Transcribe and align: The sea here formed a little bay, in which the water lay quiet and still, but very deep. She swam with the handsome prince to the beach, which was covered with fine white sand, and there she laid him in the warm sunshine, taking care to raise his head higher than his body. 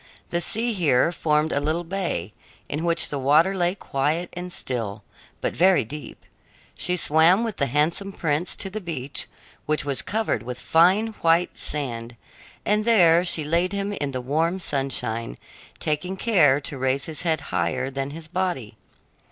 The 0.31 0.41
sea 0.41 0.73
here 0.73 1.11
formed 1.11 1.51
a 1.51 1.59
little 1.59 1.83
bay, 1.83 2.33
in 2.67 2.83
which 2.83 3.09
the 3.09 3.19
water 3.19 3.53
lay 3.55 3.75
quiet 3.75 4.29
and 4.33 4.51
still, 4.51 5.03
but 5.41 5.53
very 5.53 5.85
deep. 5.85 6.25
She 6.73 6.97
swam 6.97 7.43
with 7.43 7.57
the 7.57 7.67
handsome 7.67 8.11
prince 8.11 8.55
to 8.55 8.71
the 8.71 8.81
beach, 8.81 9.27
which 9.67 9.85
was 9.85 10.01
covered 10.01 10.41
with 10.41 10.59
fine 10.59 11.09
white 11.21 11.55
sand, 11.55 12.15
and 12.65 12.83
there 12.83 13.23
she 13.23 13.43
laid 13.43 13.73
him 13.73 13.93
in 13.93 14.09
the 14.09 14.21
warm 14.21 14.57
sunshine, 14.57 15.37
taking 15.79 16.17
care 16.17 16.59
to 16.61 16.79
raise 16.79 17.05
his 17.05 17.21
head 17.21 17.39
higher 17.53 17.91
than 17.91 18.09
his 18.09 18.27
body. 18.27 18.77